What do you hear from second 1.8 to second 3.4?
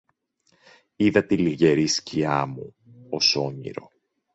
σκιά μου, ως